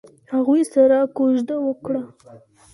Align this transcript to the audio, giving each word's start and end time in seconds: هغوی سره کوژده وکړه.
هغوی 0.33 0.61
سره 0.73 0.97
کوژده 1.17 1.55
وکړه. 1.65 2.01